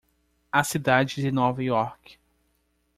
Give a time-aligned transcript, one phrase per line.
[0.51, 2.17] A cidade de Nova York.